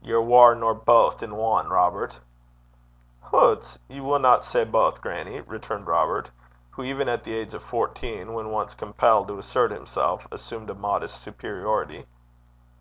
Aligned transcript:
'Ye're 0.00 0.20
waur 0.22 0.54
nor 0.54 0.72
baith 0.72 1.20
in 1.20 1.32
ane, 1.32 1.66
Robert.' 1.68 2.20
'Hoots! 3.22 3.76
ye 3.88 3.98
winna 4.00 4.40
say 4.40 4.62
baith, 4.62 5.02
grannie,' 5.02 5.40
returned 5.40 5.88
Robert, 5.88 6.30
who, 6.70 6.84
even 6.84 7.08
at 7.08 7.24
the 7.24 7.34
age 7.34 7.54
of 7.54 7.62
fourteen, 7.64 8.34
when 8.34 8.50
once 8.52 8.72
compelled 8.72 9.26
to 9.26 9.38
assert 9.40 9.72
himself, 9.72 10.28
assumed 10.30 10.70
a 10.70 10.74
modest 10.74 11.20
superiority. 11.20 12.06